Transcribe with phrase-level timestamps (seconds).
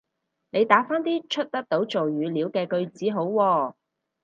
[0.49, 3.75] 你打返啲出得做語料嘅句子好喎